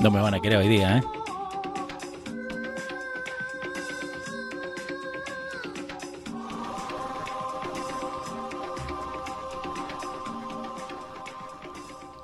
No 0.00 0.10
me 0.10 0.18
van 0.18 0.32
a 0.32 0.40
querer 0.40 0.56
hoy 0.56 0.68
día, 0.68 0.96
¿eh? 0.96 1.02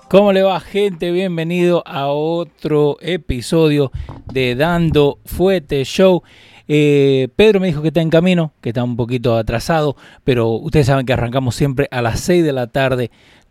¿Cómo 0.08 0.32
le 0.32 0.42
va 0.42 0.58
gente? 0.60 1.10
Bienvenido 1.10 1.82
a 1.84 2.06
otro 2.06 2.96
episodio 3.00 3.92
de 4.32 4.54
Dando 4.54 5.18
Fuete 5.26 5.84
Show. 5.84 6.22
Eh, 6.68 7.28
Pedro 7.36 7.60
me 7.60 7.66
dijo 7.66 7.82
que 7.82 7.88
está 7.88 8.00
en 8.00 8.08
camino, 8.08 8.54
que 8.62 8.70
está 8.70 8.84
un 8.84 8.96
poquito 8.96 9.36
atrasado, 9.36 9.96
pero 10.24 10.48
ustedes 10.52 10.86
saben 10.86 11.04
que 11.04 11.12
arrancamos 11.12 11.54
siempre 11.54 11.88
a 11.90 12.00
las 12.00 12.20
6 12.20 12.42
de 12.42 12.52
la 12.54 12.68
tarde 12.68 13.10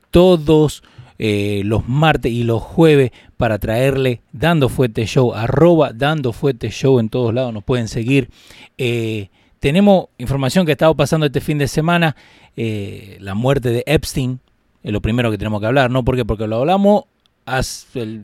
todos 0.10 0.82
eh, 1.18 1.62
los 1.66 1.88
martes 1.88 2.32
y 2.32 2.44
los 2.44 2.62
jueves 2.62 3.12
para 3.38 3.58
traerle 3.58 4.22
Dando 4.34 4.70
Fuete 4.70 5.06
Show, 5.06 5.34
arroba 5.34 5.94
Dando 5.94 6.34
Fuete 6.34 6.70
Show 6.70 7.00
en 7.00 7.10
todos 7.10 7.34
lados, 7.34 7.54
nos 7.54 7.64
pueden 7.64 7.88
seguir. 7.88 8.30
Eh, 8.78 9.30
tenemos 9.60 10.08
información 10.18 10.66
que 10.66 10.72
ha 10.72 10.74
estado 10.74 10.96
pasando 10.96 11.26
este 11.26 11.42
fin 11.42 11.58
de 11.58 11.68
semana, 11.68 12.16
eh, 12.58 13.18
la 13.22 13.34
muerte 13.34 13.70
de 13.70 13.84
Epstein, 13.86 14.40
es 14.84 14.92
lo 14.92 15.02
primero 15.02 15.32
que 15.32 15.38
tenemos 15.38 15.60
que 15.60 15.68
hablar, 15.68 15.90
¿no? 15.90 16.04
¿Por 16.04 16.24
Porque 16.26 16.48
lo 16.48 16.58
hablamos 16.58 17.06
hace, 17.46 18.22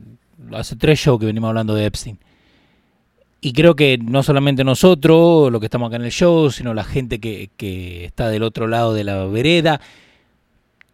hace 0.52 0.76
tres 0.76 1.00
shows 1.00 1.18
que 1.18 1.26
venimos 1.26 1.48
hablando 1.48 1.74
de 1.74 1.86
Epstein. 1.86 2.18
Y 3.40 3.52
creo 3.54 3.74
que 3.74 3.98
no 3.98 4.22
solamente 4.22 4.62
nosotros, 4.62 5.50
lo 5.50 5.58
que 5.58 5.66
estamos 5.66 5.88
acá 5.88 5.96
en 5.96 6.04
el 6.04 6.12
show, 6.12 6.48
sino 6.52 6.74
la 6.74 6.84
gente 6.84 7.18
que, 7.18 7.50
que 7.56 8.04
está 8.04 8.28
del 8.28 8.44
otro 8.44 8.68
lado 8.68 8.94
de 8.94 9.02
la 9.02 9.24
vereda, 9.24 9.80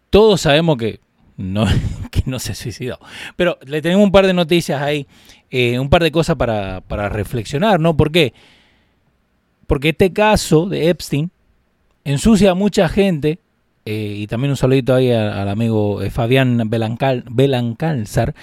todos 0.09 0.41
sabemos 0.41 0.79
que 0.79 1.01
no, 1.39 1.65
que 2.11 2.25
no 2.27 2.39
se 2.39 2.55
suicidó. 2.55 2.99
Pero 3.37 3.59
le 3.65 3.81
tenemos 3.81 4.05
un 4.05 4.13
par 4.13 4.27
de 4.27 4.35
noticias 4.35 4.83
ahí, 4.83 5.07
eh, 5.51 5.79
un 5.79 5.89
par 5.89 6.03
de 6.03 6.13
cosas 6.13 6.37
para, 6.37 6.83
para, 6.83 7.09
reflexionar, 7.09 7.81
¿no? 7.81 7.97
¿Por 7.97 8.13
qué? 8.13 8.35
Porque 9.67 9.91
este 9.91 10.13
caso 10.13 10.67
de 10.67 10.91
Epstein 10.91 11.31
ensucia 12.05 12.51
a 12.51 12.55
mucha 12.55 12.89
gente, 12.89 13.39
eh, 13.87 14.15
y 14.19 14.27
también 14.27 14.51
un 14.51 14.57
saludito 14.57 14.95
ahí 14.95 15.11
al, 15.11 15.49
amigo 15.49 16.03
eh, 16.03 16.11
Fabián 16.11 16.69
Belancal, 16.69 17.25
Belancalzar, 17.31 18.35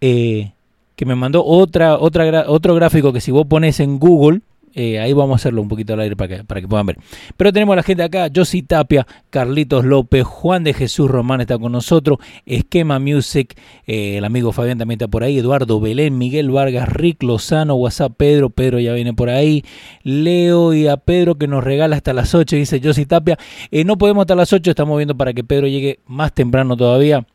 que 0.00 1.04
me 1.04 1.14
mandó 1.14 1.44
otra, 1.44 1.98
otra, 1.98 2.44
otro 2.46 2.74
gráfico 2.74 3.12
que 3.12 3.20
si 3.20 3.30
vos 3.30 3.46
pones 3.46 3.80
en 3.80 3.98
Google, 3.98 4.40
eh, 4.78 5.00
ahí 5.00 5.14
vamos 5.14 5.32
a 5.32 5.36
hacerlo 5.36 5.62
un 5.62 5.68
poquito 5.68 5.94
al 5.94 6.00
aire 6.00 6.16
para 6.16 6.36
que, 6.36 6.44
para 6.44 6.60
que 6.60 6.68
puedan 6.68 6.84
ver. 6.84 6.98
Pero 7.38 7.50
tenemos 7.50 7.72
a 7.72 7.76
la 7.76 7.82
gente 7.82 8.02
acá, 8.02 8.28
Josi 8.32 8.62
Tapia, 8.62 9.06
Carlitos 9.30 9.86
López, 9.86 10.24
Juan 10.24 10.64
de 10.64 10.74
Jesús 10.74 11.10
Román 11.10 11.40
está 11.40 11.58
con 11.58 11.72
nosotros, 11.72 12.18
Esquema 12.44 12.98
Music, 12.98 13.58
eh, 13.86 14.18
el 14.18 14.24
amigo 14.26 14.52
Fabián 14.52 14.76
también 14.76 14.98
está 14.98 15.08
por 15.08 15.24
ahí, 15.24 15.38
Eduardo 15.38 15.80
Belén, 15.80 16.18
Miguel 16.18 16.50
Vargas, 16.50 16.90
Rick 16.90 17.22
Lozano, 17.22 17.74
WhatsApp 17.74 18.12
Pedro, 18.18 18.50
Pedro 18.50 18.78
ya 18.78 18.92
viene 18.92 19.14
por 19.14 19.30
ahí, 19.30 19.64
Leo 20.02 20.74
y 20.74 20.88
a 20.88 20.98
Pedro 20.98 21.36
que 21.36 21.48
nos 21.48 21.64
regala 21.64 21.96
hasta 21.96 22.12
las 22.12 22.34
8, 22.34 22.54
dice 22.56 22.78
Josi 22.84 23.06
Tapia. 23.06 23.38
Eh, 23.70 23.84
no 23.84 23.96
podemos 23.96 24.24
hasta 24.24 24.34
las 24.34 24.52
8, 24.52 24.70
estamos 24.70 24.98
viendo 24.98 25.16
para 25.16 25.32
que 25.32 25.42
Pedro 25.42 25.68
llegue 25.68 26.00
más 26.06 26.34
temprano 26.34 26.76
todavía 26.76 27.26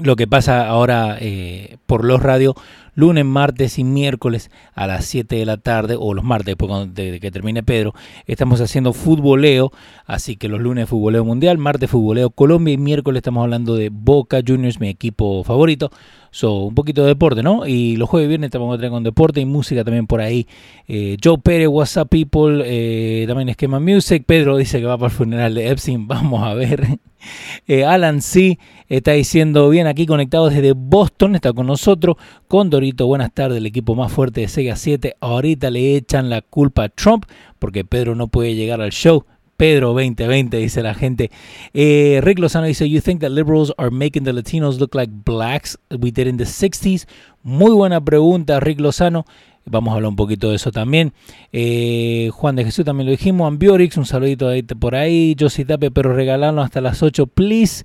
lo 0.00 0.16
que 0.16 0.26
pasa 0.26 0.66
ahora 0.66 1.16
eh, 1.20 1.76
por 1.86 2.04
los 2.04 2.22
radios 2.22 2.54
lunes, 2.96 3.24
martes 3.24 3.78
y 3.78 3.84
miércoles 3.84 4.50
a 4.74 4.88
las 4.88 5.04
7 5.04 5.36
de 5.36 5.46
la 5.46 5.58
tarde, 5.58 5.94
o 5.96 6.14
los 6.14 6.24
martes, 6.24 6.56
después 6.56 6.92
de 6.94 7.20
que 7.20 7.30
termine 7.30 7.62
Pedro, 7.62 7.94
estamos 8.26 8.60
haciendo 8.60 8.92
futboleo, 8.92 9.70
así 10.06 10.36
que 10.36 10.48
los 10.48 10.60
lunes 10.60 10.88
futboleo 10.88 11.24
mundial, 11.24 11.58
martes 11.58 11.90
futboleo 11.90 12.30
Colombia 12.30 12.74
y 12.74 12.78
miércoles 12.78 13.20
estamos 13.20 13.44
hablando 13.44 13.76
de 13.76 13.90
Boca 13.90 14.40
Juniors, 14.44 14.80
mi 14.80 14.88
equipo 14.88 15.44
favorito. 15.44 15.92
So, 16.30 16.64
un 16.64 16.74
poquito 16.74 17.02
de 17.02 17.08
deporte, 17.08 17.42
¿no? 17.42 17.66
Y 17.66 17.96
los 17.96 18.08
jueves 18.08 18.26
y 18.26 18.28
viernes 18.28 18.48
estamos 18.48 18.78
con 18.78 19.02
deporte 19.02 19.40
y 19.40 19.44
música 19.44 19.84
también 19.84 20.06
por 20.06 20.20
ahí. 20.20 20.46
Eh, 20.88 21.16
Joe 21.22 21.38
Pérez, 21.38 21.68
WhatsApp 21.68 22.08
People, 22.08 22.62
eh, 22.64 23.24
también 23.26 23.48
Esquema 23.48 23.80
Music. 23.80 24.24
Pedro 24.26 24.56
dice 24.56 24.80
que 24.80 24.86
va 24.86 24.98
para 24.98 25.10
el 25.10 25.16
funeral 25.16 25.54
de 25.54 25.70
Epstein. 25.70 26.06
Vamos 26.08 26.42
a 26.42 26.54
ver. 26.54 26.86
Eh, 27.66 27.84
Alan 27.84 28.22
C. 28.22 28.56
está 28.88 29.10
diciendo 29.10 29.68
bien 29.68 29.88
aquí 29.88 30.06
conectado 30.06 30.48
desde 30.48 30.74
Boston, 30.74 31.34
está 31.34 31.52
con 31.52 31.66
nosotros. 31.66 32.14
Con 32.46 32.70
Dorito, 32.70 33.08
buenas 33.08 33.32
tardes, 33.32 33.58
el 33.58 33.66
equipo 33.66 33.96
más 33.96 34.12
fuerte 34.12 34.42
de 34.42 34.48
Sega 34.48 34.76
7. 34.76 35.16
Ahorita 35.18 35.70
le 35.70 35.96
echan 35.96 36.30
la 36.30 36.40
culpa 36.42 36.84
a 36.84 36.88
Trump 36.88 37.24
porque 37.58 37.84
Pedro 37.84 38.14
no 38.14 38.28
puede 38.28 38.54
llegar 38.54 38.80
al 38.80 38.92
show. 38.92 39.24
Pedro 39.56 39.88
2020, 39.88 40.56
dice 40.58 40.82
la 40.82 40.94
gente. 40.94 41.30
Eh, 41.72 42.20
Rick 42.22 42.38
Lozano 42.38 42.66
dice, 42.66 42.88
You 42.88 43.00
think 43.00 43.20
that 43.20 43.30
liberals 43.30 43.72
are 43.78 43.90
making 43.90 44.24
the 44.24 44.32
Latinos 44.32 44.78
look 44.78 44.94
like 44.94 45.12
blacks 45.24 45.78
we 45.90 46.10
did 46.10 46.26
in 46.26 46.36
the 46.36 46.44
60s? 46.44 47.06
Muy 47.42 47.72
buena 47.72 48.00
pregunta, 48.00 48.60
Rick 48.60 48.80
Lozano. 48.80 49.24
Vamos 49.64 49.92
a 49.92 49.94
hablar 49.96 50.10
un 50.10 50.16
poquito 50.16 50.50
de 50.50 50.56
eso 50.56 50.70
también. 50.70 51.12
Eh, 51.52 52.30
Juan 52.32 52.54
de 52.54 52.64
Jesús 52.64 52.84
también 52.84 53.06
lo 53.06 53.10
dijimos. 53.10 53.48
Ambiorix, 53.48 53.96
un 53.96 54.06
saludito 54.06 54.48
ahí 54.48 54.62
por 54.62 54.94
ahí. 54.94 55.34
Josie 55.38 55.64
Tape, 55.64 55.90
pero 55.90 56.14
regalarlo 56.14 56.62
hasta 56.62 56.80
las 56.80 57.02
8, 57.02 57.26
please. 57.26 57.84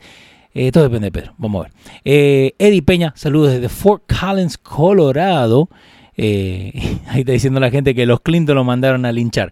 Eh, 0.54 0.72
todo 0.72 0.84
depende 0.84 1.08
de 1.08 1.12
Pedro. 1.12 1.34
Vamos 1.38 1.66
a 1.66 1.70
ver. 1.70 2.54
Eddie 2.60 2.84
Peña, 2.84 3.14
saludos 3.16 3.54
desde 3.54 3.70
Fort 3.70 4.04
Collins, 4.08 4.58
Colorado. 4.60 5.70
Ahí 6.18 7.22
está 7.22 7.32
diciendo 7.32 7.60
la 7.60 7.72
gente 7.72 7.96
que 7.96 8.06
los 8.06 8.20
Clinton 8.20 8.56
lo 8.56 8.64
mandaron 8.64 9.06
a 9.06 9.12
linchar. 9.12 9.52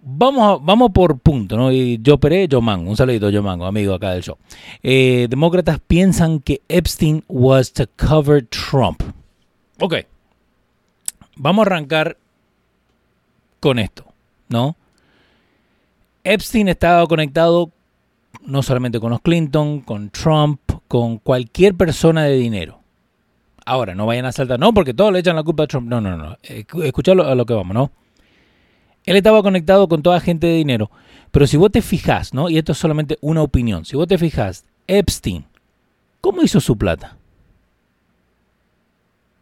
Vamos, 0.00 0.64
vamos 0.64 0.90
por 0.92 1.18
punto, 1.18 1.56
¿no? 1.56 1.72
Y 1.72 1.98
yo 2.00 2.18
Peré, 2.18 2.46
yo 2.46 2.60
Mango. 2.60 2.90
Un 2.90 2.96
saludito, 2.96 3.30
yo 3.30 3.42
Mango, 3.42 3.66
amigo 3.66 3.94
acá 3.94 4.12
del 4.12 4.22
show. 4.22 4.36
Eh, 4.82 5.26
demócratas 5.28 5.80
piensan 5.80 6.40
que 6.40 6.62
Epstein 6.68 7.24
was 7.28 7.72
to 7.72 7.84
cover 7.96 8.46
Trump. 8.46 9.02
Ok. 9.80 9.94
Vamos 11.36 11.66
a 11.66 11.66
arrancar 11.66 12.16
con 13.60 13.78
esto, 13.78 14.04
¿no? 14.48 14.76
Epstein 16.24 16.68
estaba 16.68 17.06
conectado 17.06 17.70
no 18.42 18.62
solamente 18.62 19.00
con 19.00 19.10
los 19.10 19.20
Clinton, 19.20 19.80
con 19.80 20.10
Trump, 20.10 20.60
con 20.86 21.18
cualquier 21.18 21.74
persona 21.74 22.24
de 22.24 22.36
dinero. 22.36 22.80
Ahora, 23.64 23.94
no 23.94 24.06
vayan 24.06 24.24
a 24.24 24.32
saltar, 24.32 24.58
no, 24.58 24.72
porque 24.72 24.94
todos 24.94 25.12
le 25.12 25.18
echan 25.18 25.36
la 25.36 25.42
culpa 25.42 25.64
a 25.64 25.66
Trump. 25.66 25.88
No, 25.88 26.00
no, 26.00 26.16
no. 26.16 26.36
Escuchalo 26.42 27.26
a 27.26 27.34
lo 27.34 27.44
que 27.44 27.54
vamos, 27.54 27.74
¿no? 27.74 27.90
Él 29.08 29.16
estaba 29.16 29.42
conectado 29.42 29.88
con 29.88 30.02
toda 30.02 30.20
gente 30.20 30.46
de 30.46 30.56
dinero. 30.56 30.90
Pero 31.30 31.46
si 31.46 31.56
vos 31.56 31.72
te 31.72 31.80
fijas, 31.80 32.34
¿no? 32.34 32.50
Y 32.50 32.58
esto 32.58 32.72
es 32.72 32.78
solamente 32.78 33.16
una 33.22 33.40
opinión. 33.40 33.86
Si 33.86 33.96
vos 33.96 34.06
te 34.06 34.18
fijas, 34.18 34.66
Epstein, 34.86 35.46
¿cómo 36.20 36.42
hizo 36.42 36.60
su 36.60 36.76
plata? 36.76 37.16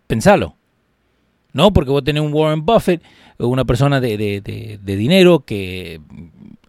Pensalo. 0.06 0.54
No, 1.52 1.72
porque 1.72 1.90
vos 1.90 2.04
tenés 2.04 2.22
un 2.22 2.32
Warren 2.32 2.64
Buffett, 2.64 3.02
una 3.38 3.64
persona 3.64 4.00
de, 4.00 4.16
de, 4.16 4.78
de, 4.80 4.96
dinero 4.96 5.40
que 5.40 6.00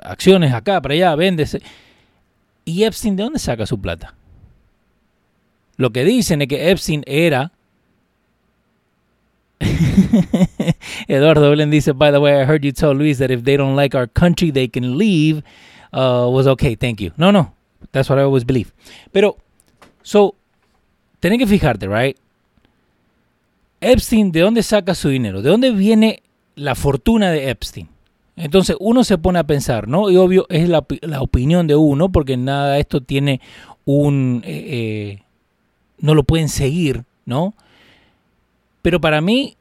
acciones 0.01 0.51
acá, 0.51 0.81
para 0.81 0.95
allá, 0.95 1.13
vende. 1.13 1.45
¿Y 2.65 2.83
Epstein 2.83 3.15
de 3.15 3.23
dónde 3.23 3.37
saca 3.37 3.67
su 3.67 3.79
plata? 3.79 4.15
Lo 5.75 5.91
que 5.91 6.03
dicen 6.03 6.41
es 6.41 6.47
que 6.47 6.71
Epstein 6.71 7.03
era 7.05 7.51
Eduardo 11.07 11.49
Belén 11.49 11.69
dice, 11.69 11.93
by 11.93 12.11
the 12.11 12.19
way, 12.19 12.41
I 12.41 12.45
heard 12.45 12.63
you 12.63 12.71
tell 12.71 12.93
Luis 12.93 13.19
that 13.19 13.31
if 13.31 13.43
they 13.43 13.57
don't 13.57 13.75
like 13.75 13.95
our 13.95 14.07
country, 14.07 14.51
they 14.51 14.67
can 14.67 14.97
leave. 14.97 15.43
Uh, 15.93 16.27
was 16.29 16.47
okay, 16.47 16.75
thank 16.75 16.99
you. 16.99 17.11
No, 17.17 17.31
no, 17.31 17.53
that's 17.91 18.09
what 18.09 18.19
I 18.19 18.23
always 18.23 18.45
believe. 18.45 18.73
Pero, 19.11 19.37
so, 20.03 20.35
tenés 21.21 21.39
que 21.39 21.47
fijarte, 21.47 21.87
right? 21.87 22.17
Epstein, 23.79 24.31
¿de 24.31 24.41
dónde 24.41 24.63
saca 24.63 24.95
su 24.95 25.09
dinero? 25.09 25.41
¿De 25.41 25.49
dónde 25.49 25.71
viene 25.71 26.23
la 26.55 26.75
fortuna 26.75 27.31
de 27.31 27.49
Epstein? 27.49 27.87
Entonces 28.35 28.75
uno 28.79 29.03
se 29.03 29.17
pone 29.17 29.39
a 29.39 29.45
pensar, 29.45 29.87
¿no? 29.87 30.09
Y 30.09 30.17
obvio 30.17 30.45
es 30.49 30.69
la, 30.69 30.85
opinión 31.19 31.67
de 31.67 31.75
uno, 31.75 32.09
porque 32.09 32.37
nada 32.37 32.73
de 32.73 32.79
esto 32.81 33.01
tiene 33.01 33.41
un... 33.85 34.43
Eh, 34.45 34.65
eh, 34.67 35.23
no 35.99 36.13
lo 36.13 36.23
pueden 36.23 36.49
seguir, 36.49 37.03
¿no? 37.25 37.55
Pero 38.83 39.01
para 39.01 39.21
mí, 39.21 39.56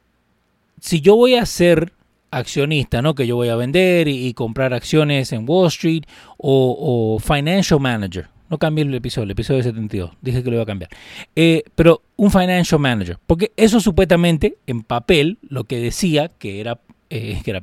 si 0.79 1.01
yo 1.01 1.15
voy 1.15 1.35
a 1.35 1.45
ser 1.45 1.93
accionista, 2.31 3.01
¿no? 3.01 3.15
Que 3.15 3.27
yo 3.27 3.35
voy 3.35 3.49
a 3.49 3.55
vender 3.55 4.07
y, 4.07 4.33
comprar 4.33 4.73
acciones 4.73 5.31
en 5.31 5.45
Wall 5.47 5.67
Street 5.67 6.03
o, 6.37 7.19
financial 7.19 7.79
manager. 7.79 8.27
No 8.49 8.57
cambié 8.57 8.85
el 8.85 8.93
episodio, 8.93 9.25
el 9.25 9.31
episodio 9.31 9.61
72. 9.61 10.11
Dije 10.21 10.41
que 10.41 10.49
lo 10.49 10.55
iba 10.55 10.63
a 10.63 10.67
cambiar. 10.67 10.89
Eh, 11.35 11.63
pero 11.75 12.01
un 12.15 12.31
financial 12.31 12.79
manager. 12.79 13.17
Porque 13.27 13.51
eso 13.57 13.81
supuestamente 13.81 14.57
en 14.67 14.83
papel 14.83 15.37
lo 15.41 15.65
que 15.65 15.79
decía 15.79 16.29
que 16.29 16.61
era, 16.61 16.79
eh, 17.09 17.41
que 17.43 17.51
era, 17.51 17.61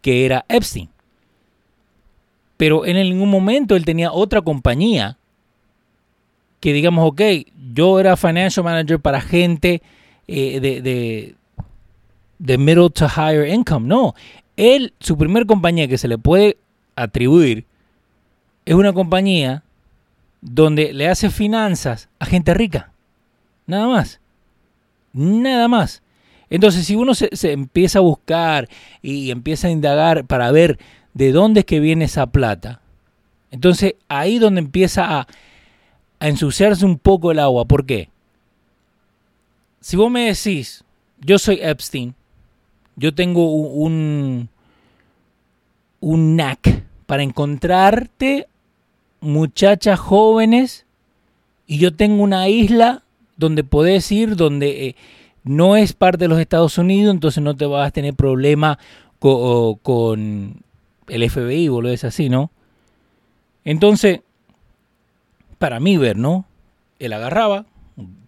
que 0.00 0.24
era 0.24 0.44
Epstein. 0.48 0.88
Pero 2.56 2.86
en 2.86 2.96
ningún 2.96 3.28
momento 3.28 3.76
él 3.76 3.84
tenía 3.84 4.12
otra 4.12 4.40
compañía 4.40 5.18
que 6.58 6.72
digamos, 6.72 7.06
ok, 7.06 7.20
yo 7.74 8.00
era 8.00 8.16
financial 8.16 8.64
manager 8.64 8.98
para 8.98 9.20
gente 9.20 9.82
eh, 10.26 10.58
de 10.58 11.36
middle 12.38 12.90
to 12.90 13.06
higher 13.06 13.46
income. 13.46 13.86
No, 13.86 14.14
él, 14.56 14.94
su 15.00 15.16
primer 15.16 15.46
compañía 15.46 15.88
que 15.88 15.98
se 15.98 16.08
le 16.08 16.18
puede 16.18 16.56
atribuir 16.94 17.66
es 18.64 18.74
una 18.74 18.92
compañía 18.92 19.62
donde 20.40 20.92
le 20.92 21.08
hace 21.08 21.30
finanzas 21.30 22.08
a 22.18 22.26
gente 22.26 22.54
rica. 22.54 22.92
Nada 23.66 23.86
más. 23.86 24.20
Nada 25.12 25.68
más. 25.68 26.02
Entonces, 26.50 26.86
si 26.86 26.94
uno 26.94 27.14
se, 27.14 27.30
empieza 27.52 27.98
a 27.98 28.02
buscar 28.02 28.68
y 29.02 29.30
empieza 29.30 29.68
a 29.68 29.72
indagar 29.72 30.24
para 30.24 30.50
ver 30.52 30.78
de 31.14 31.32
dónde 31.32 31.60
es 31.60 31.66
que 31.66 31.80
viene 31.80 32.04
esa 32.04 32.26
plata, 32.26 32.80
entonces 33.50 33.94
ahí 34.08 34.38
donde 34.38 34.60
empieza 34.60 35.18
a, 35.18 35.26
a 36.20 36.28
ensuciarse 36.28 36.84
un 36.84 36.98
poco 36.98 37.32
el 37.32 37.38
agua. 37.38 37.64
¿Por 37.64 37.86
qué? 37.86 38.10
Si 39.80 39.96
vos 39.96 40.10
me 40.10 40.26
decís, 40.26 40.84
yo 41.20 41.38
soy 41.38 41.58
Epstein, 41.62 42.14
yo 42.96 43.14
tengo 43.14 43.52
un, 43.52 44.48
un 46.00 46.34
knack 46.34 46.84
para 47.06 47.22
encontrarte 47.22 48.48
muchachas 49.20 49.98
jóvenes 50.00 50.86
y 51.66 51.78
yo 51.78 51.94
tengo 51.94 52.22
una 52.22 52.48
isla 52.48 53.02
donde 53.36 53.64
podés 53.64 54.10
ir, 54.12 54.36
donde 54.36 54.88
eh, 54.88 54.96
no 55.44 55.76
es 55.76 55.92
parte 55.92 56.24
de 56.24 56.28
los 56.28 56.40
Estados 56.40 56.78
Unidos, 56.78 57.14
entonces 57.14 57.42
no 57.42 57.56
te 57.56 57.66
vas 57.66 57.88
a 57.88 57.90
tener 57.90 58.14
problema 58.14 58.78
con, 59.18 60.62
el 61.08 61.30
FBI, 61.30 61.66
lo 61.66 61.88
es 61.88 62.04
así, 62.04 62.28
¿no? 62.28 62.50
Entonces, 63.64 64.20
para 65.58 65.80
mí 65.80 65.96
ver, 65.96 66.16
¿no? 66.16 66.46
Él 66.98 67.12
agarraba, 67.12 67.66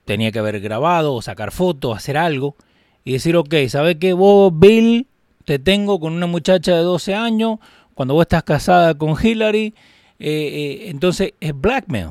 tenía 0.05 0.33
que 0.33 0.39
haber 0.39 0.61
grabado 0.61 1.15
o 1.15 1.23
sacar 1.23 1.53
fotos, 1.53 1.97
hacer 1.97 2.17
algo 2.17 2.55
y 3.05 3.13
decir, 3.13 3.37
ok, 3.37 3.55
¿sabes 3.69 3.97
qué? 3.97 4.13
Vos, 4.13 4.53
Bill, 4.55 5.07
te 5.45 5.59
tengo 5.59 5.99
con 5.99 6.13
una 6.13 6.27
muchacha 6.27 6.77
de 6.77 6.83
12 6.83 7.15
años, 7.15 7.59
cuando 7.95 8.15
vos 8.15 8.23
estás 8.23 8.43
casada 8.43 8.95
con 8.95 9.17
Hillary, 9.21 9.75
eh, 10.19 10.31
eh, 10.31 10.91
entonces 10.91 11.33
es 11.41 11.59
blackmail. 11.59 12.11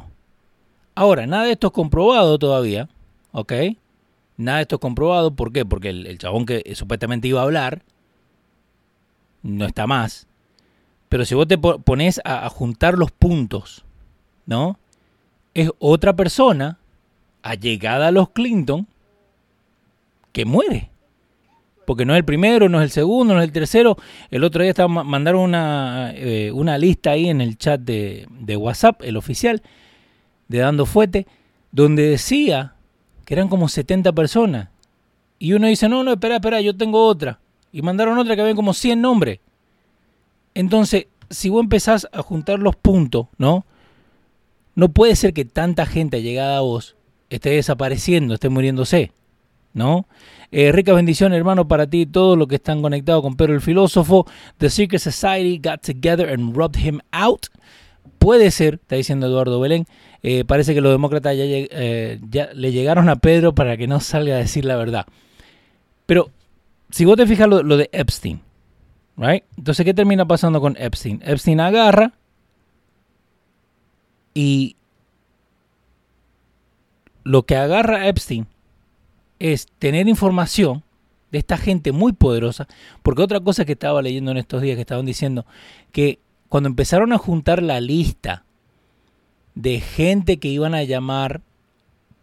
Ahora, 0.96 1.28
nada 1.28 1.44
de 1.44 1.52
esto 1.52 1.68
es 1.68 1.74
comprobado 1.74 2.40
todavía, 2.40 2.90
¿ok? 3.32 3.54
Nada 4.38 4.58
de 4.58 4.62
esto 4.64 4.76
es 4.78 4.82
comprobado, 4.82 5.36
¿por 5.36 5.52
qué? 5.52 5.66
Porque 5.66 5.90
el, 5.90 6.18
chabón 6.18 6.46
que 6.46 6.64
supuestamente 6.76 7.28
iba 7.28 7.42
a 7.42 7.44
hablar 7.44 7.84
no 9.44 9.66
está 9.66 9.88
más. 9.88 10.28
Pero 11.10 11.24
si 11.24 11.36
vos 11.36 11.48
te 11.48 11.58
pones 11.58 12.20
a, 12.26 12.46
a 12.46 12.50
juntar 12.50 12.98
los 12.98 13.12
puntos, 13.12 13.86
¿no? 14.46 14.80
Es 15.54 15.70
otra 15.80 16.16
persona 16.16 16.80
allegada 17.44 18.08
a 18.08 18.12
los 18.12 18.30
Clinton 18.30 18.88
que 20.38 20.46
muere. 20.46 20.92
Porque 21.88 22.06
no 22.06 22.14
es 22.14 22.18
el 22.18 22.26
primero, 22.26 22.70
no 22.70 22.78
es 22.80 22.84
el 22.84 22.92
segundo, 22.92 23.34
no 23.34 23.40
es 23.40 23.48
el 23.48 23.52
tercero. 23.52 23.98
El 24.30 24.44
otro 24.44 24.62
día 24.62 24.70
estaba, 24.70 25.04
mandaron 25.04 25.42
una, 25.42 26.12
eh, 26.14 26.52
una 26.52 26.78
lista 26.78 27.10
ahí 27.10 27.28
en 27.28 27.42
el 27.42 27.58
chat 27.58 27.82
de, 27.82 28.28
WhatsApp, 28.56 29.02
el 29.02 29.18
oficial, 29.18 29.64
de 30.48 30.60
Dando 30.60 30.86
Fuete, 30.86 31.26
donde 31.72 32.08
decía 32.08 32.76
que 33.26 33.34
eran 33.34 33.48
como 33.48 33.68
70 33.68 34.14
personas. 34.14 34.70
Y 35.40 35.54
uno 35.54 35.66
dice, 35.66 35.90
no, 35.90 36.04
no, 36.04 36.12
espera, 36.12 36.36
espera, 36.36 36.62
yo 36.62 36.78
tengo 36.78 37.04
otra. 37.04 37.40
Y 37.72 37.82
mandaron 37.82 38.20
otra 38.20 38.36
que 38.36 38.44
había 38.44 38.54
como 38.54 38.76
100 38.76 39.02
nombres. 39.02 39.40
Entonces, 40.54 41.08
si 41.32 41.50
vos 41.50 41.64
empezás 41.64 42.08
a 42.12 42.22
juntar 42.22 42.60
los 42.60 42.76
puntos, 42.76 43.26
¿no? 43.40 43.66
No 44.76 44.90
puede 44.90 45.16
ser 45.16 45.34
que 45.34 45.46
tanta 45.46 45.88
gente 45.88 46.22
llegada 46.22 46.58
a 46.58 46.62
vos 46.62 46.96
esté 47.32 47.50
desapareciendo, 47.50 48.36
esté 48.36 48.50
muriéndose. 48.50 49.14
¿No? 49.78 50.08
Eh, 50.52 50.72
rica 50.72 50.94
bendición, 50.94 51.34
hermano, 51.34 51.68
para 51.68 51.88
ti 51.88 52.02
y 52.02 52.06
todos 52.06 52.38
los 52.38 52.48
que 52.48 52.56
están 52.56 52.82
conectados 52.82 53.22
con 53.22 53.36
Pedro 53.36 53.54
el 53.54 53.62
filósofo. 53.62 54.26
The 54.58 54.70
Secret 54.70 55.00
Society 55.00 55.60
got 55.64 55.82
together 55.82 56.30
and 56.30 56.56
rubbed 56.56 56.80
him 56.80 57.00
out. 57.12 57.46
Puede 58.18 58.52
ser, 58.52 58.76
está 58.76 58.96
diciendo 58.96 59.28
Eduardo 59.28 59.60
Belén. 59.60 59.86
Eh, 60.24 60.44
parece 60.46 60.74
que 60.74 60.82
los 60.82 60.92
demócratas 60.92 61.34
eh, 61.38 62.20
ya, 62.30 62.50
le 62.54 62.72
llegaron 62.72 63.08
a 63.08 63.18
Pedro 63.18 63.54
para 63.54 63.78
que 63.78 63.88
no 63.88 64.00
salga 64.00 64.36
a 64.36 64.40
decir 64.40 64.66
la 64.66 64.76
verdad. 64.76 65.06
Pero 66.06 66.32
si 66.90 67.06
vos 67.06 67.16
te 67.16 67.28
fijas 67.28 67.48
lo, 67.48 67.62
lo 67.62 67.78
de 67.78 67.90
Epstein, 67.92 68.42
right? 69.16 69.44
Entonces, 69.58 69.86
¿qué 69.86 69.94
termina 69.94 70.26
pasando 70.26 70.60
con 70.60 70.76
Epstein? 70.78 71.22
Epstein 71.24 71.60
agarra 71.60 72.14
y 74.34 74.76
lo 77.24 77.44
que 77.44 77.58
agarra 77.58 78.08
Epstein 78.08 78.48
es 79.40 79.68
tener 79.80 80.08
información 80.08 80.84
de 81.32 81.40
esta 81.40 81.58
gente 81.58 81.92
muy 81.92 82.14
poderosa, 82.14 82.68
porque 83.04 83.22
otra 83.22 83.40
cosa 83.40 83.66
que 83.66 83.74
estaba 83.74 84.02
leyendo 84.02 84.32
en 84.32 84.38
estos 84.38 84.62
días 84.62 84.76
que 84.76 84.82
estaban 84.82 85.06
diciendo 85.06 85.46
que 85.92 86.20
cuando 86.50 86.70
empezaron 86.70 87.12
a 87.12 87.18
juntar 87.18 87.62
la 87.62 87.82
lista 87.82 88.44
de 89.56 89.80
gente 89.80 90.38
que 90.38 90.48
iban 90.48 90.76
a 90.76 90.84
llamar 90.84 91.42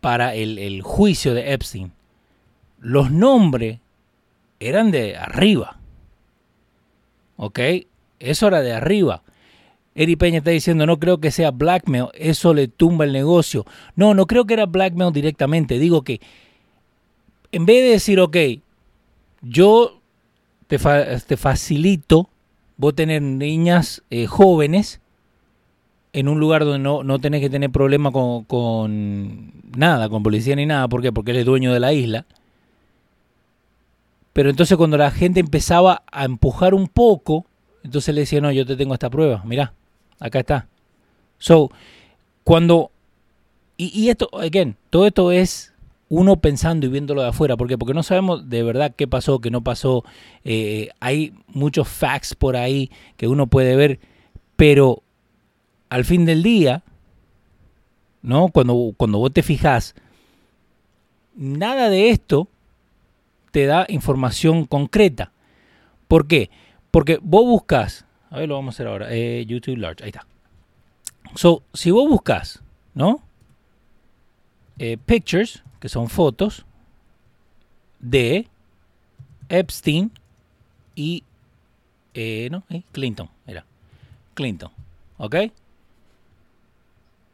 para 0.01 0.35
el, 0.35 0.83
juicio 0.83 1.35
de 1.35 1.53
Epstein, 1.53 1.93
los 2.79 3.11
nombres 3.11 3.81
eran 4.61 4.91
de 4.91 5.17
arriba. 5.17 5.79
¿Ok? 7.37 7.59
Eso 8.21 8.47
era 8.47 8.61
de 8.61 8.73
arriba. 8.73 9.23
Eri 9.95 10.17
Peña 10.17 10.39
está 10.39 10.51
diciendo, 10.51 10.87
no 10.87 10.99
creo 10.99 11.19
que 11.19 11.31
sea 11.31 11.51
blackmail, 11.51 12.09
eso 12.15 12.53
le 12.53 12.69
tumba 12.69 13.05
el 13.05 13.13
negocio. 13.13 13.65
No, 13.97 14.15
no 14.15 14.27
creo 14.27 14.45
que 14.45 14.55
era 14.55 14.67
blackmail 14.67 15.13
directamente. 15.13 15.79
Digo 15.79 16.03
que 16.03 16.21
en 17.55 17.67
vez 17.67 17.85
de 17.85 17.91
decir, 17.91 18.19
ok, 18.19 18.37
yo 19.41 20.01
te, 20.67 20.77
facilito 21.37 22.29
vos 22.77 22.97
tener 22.97 23.23
niñas 23.23 24.03
eh, 24.11 24.27
jóvenes 24.27 25.01
en 26.13 26.27
un 26.29 26.41
lugar 26.41 26.65
donde 26.65 26.81
no, 26.81 27.05
no 27.05 27.21
tenés 27.21 27.41
que 27.41 27.51
tener 27.51 27.71
problema 27.71 28.11
con, 28.11 29.53
nada, 29.77 30.09
con 30.09 30.25
policía 30.25 30.57
ni 30.57 30.67
nada. 30.67 30.89
¿Por 30.89 31.01
qué? 31.01 31.13
Porque 31.13 31.31
él 31.31 31.37
es 31.37 31.45
dueño 31.45 31.73
de 31.73 31.79
la 31.79 31.93
isla. 31.93 32.27
Pero 34.33 34.51
entonces 34.51 34.77
cuando 34.77 34.97
la 34.97 35.13
gente 35.13 35.39
empezaba 35.39 36.03
a 36.11 36.25
empujar 36.25 36.75
un 36.75 36.89
poco, 36.89 37.47
entonces 37.85 38.13
le 38.17 38.23
decía, 38.23 38.41
no, 38.41 38.51
yo 38.51 38.67
te 38.67 38.75
tengo 38.75 38.95
esta 38.95 39.11
prueba, 39.11 39.45
mirá, 39.45 39.75
acá 40.19 40.41
está. 40.41 40.67
So, 41.39 41.71
cuando... 42.43 42.91
Y, 43.77 43.97
y 43.97 44.11
esto, 44.11 44.29
again, 44.33 44.77
todo 44.91 45.07
esto 45.07 45.31
es 45.31 45.74
uno 46.15 46.37
pensando 46.37 46.87
y 46.87 46.91
viéndolo 46.91 47.23
de 47.23 47.29
afuera. 47.29 47.57
¿Por 47.57 47.67
qué? 47.67 47.77
Porque 47.77 47.93
no 47.93 48.05
sabemos 48.05 48.49
de 48.49 48.63
verdad 48.63 48.95
qué 48.97 49.09
pasó, 49.09 49.41
qué 49.41 49.51
no 49.51 49.63
pasó. 49.63 50.05
Eh, 50.45 50.91
hay 51.01 51.35
muchos 51.49 51.89
facts 51.89 52.37
por 52.37 52.57
ahí 52.57 52.91
que 53.17 53.27
uno 53.27 53.49
puede 53.49 53.75
ver, 53.75 53.99
pero 54.55 55.03
al 55.89 56.05
fin 56.05 56.25
del 56.25 56.45
día, 56.45 56.85
¿no? 58.23 58.49
Cuando, 58.49 58.93
cuando 58.97 59.19
vos 59.19 59.33
te 59.33 59.43
fijas, 59.43 59.97
nada 61.35 61.91
de 61.91 62.11
esto 62.11 62.49
te 63.51 63.67
da 63.67 63.85
información 63.89 64.67
concreta. 64.67 65.33
¿Por 66.07 66.29
qué? 66.29 66.49
Porque 66.93 67.19
vos 67.23 67.45
buscas, 67.45 68.07
a 68.31 68.39
ver, 68.39 68.49
lo 68.49 68.55
vamos 68.55 68.75
a 68.75 68.77
hacer 68.77 68.87
ahora, 68.87 69.09
eh, 69.11 69.45
YouTube 69.47 69.79
Large, 69.79 70.05
ahí 70.05 70.11
está. 70.11 70.27
So, 71.35 71.65
si 71.73 71.91
vos 71.91 72.09
buscas, 72.09 72.63
¿no? 72.95 73.21
Eh, 74.79 74.97
pictures, 74.97 75.63
que 75.81 75.89
son 75.89 76.09
fotos 76.09 76.65
de 78.01 78.49
Epstein 79.49 80.11
y 80.95 81.23
eh, 82.15 82.49
no, 82.51 82.65
eh, 82.71 82.83
Clinton, 82.93 83.29
era 83.47 83.65
Clinton, 84.35 84.71
¿ok? 85.19 85.37